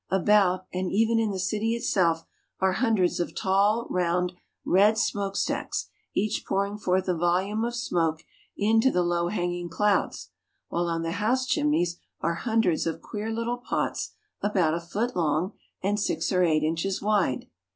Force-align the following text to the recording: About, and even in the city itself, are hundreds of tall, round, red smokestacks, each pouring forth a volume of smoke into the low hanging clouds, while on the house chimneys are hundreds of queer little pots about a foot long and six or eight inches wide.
About, 0.09 0.65
and 0.73 0.91
even 0.91 1.19
in 1.19 1.29
the 1.29 1.37
city 1.37 1.75
itself, 1.75 2.25
are 2.59 2.71
hundreds 2.71 3.19
of 3.19 3.35
tall, 3.35 3.85
round, 3.91 4.33
red 4.65 4.97
smokestacks, 4.97 5.89
each 6.15 6.43
pouring 6.43 6.75
forth 6.79 7.07
a 7.07 7.13
volume 7.15 7.63
of 7.63 7.75
smoke 7.75 8.23
into 8.57 8.89
the 8.89 9.03
low 9.03 9.27
hanging 9.27 9.69
clouds, 9.69 10.31
while 10.69 10.87
on 10.87 11.03
the 11.03 11.11
house 11.11 11.45
chimneys 11.45 11.97
are 12.19 12.33
hundreds 12.33 12.87
of 12.87 12.99
queer 12.99 13.29
little 13.31 13.57
pots 13.57 14.13
about 14.41 14.73
a 14.73 14.81
foot 14.81 15.15
long 15.15 15.53
and 15.83 15.99
six 15.99 16.31
or 16.31 16.41
eight 16.41 16.63
inches 16.63 16.99
wide. 16.99 17.45